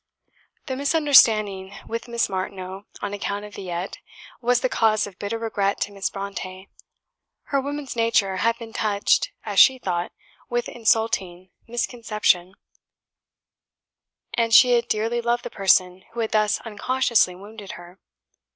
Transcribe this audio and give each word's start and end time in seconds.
The 0.65 0.75
misunderstanding 0.75 1.75
with 1.87 2.07
Miss 2.07 2.27
Martineau 2.27 2.87
on 3.03 3.13
account 3.13 3.45
of 3.45 3.53
"Villette," 3.53 3.99
was 4.41 4.61
the 4.61 4.67
cause 4.67 5.05
of 5.05 5.19
bitter 5.19 5.37
regret 5.37 5.79
to 5.81 5.91
Miss 5.91 6.09
Brontë. 6.09 6.69
Her 7.49 7.61
woman's 7.61 7.95
nature 7.95 8.37
had 8.37 8.57
been 8.57 8.73
touched, 8.73 9.31
as 9.45 9.59
she 9.59 9.77
thought, 9.77 10.11
with 10.49 10.67
insulting 10.67 11.51
misconception; 11.67 12.55
and 14.33 14.55
she 14.55 14.71
had 14.71 14.87
dearly 14.87 15.21
loved 15.21 15.43
the 15.43 15.51
person 15.51 16.01
who 16.13 16.21
had 16.21 16.31
thus 16.31 16.59
unconsciously 16.61 17.35
wounded 17.35 17.73
her. 17.73 17.99